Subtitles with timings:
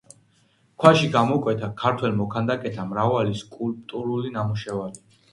[0.83, 4.99] ქვაში გამოკვეთა ქართველ მოქანდაკეთა მრავალი სკულპტურული ნამუშევარი.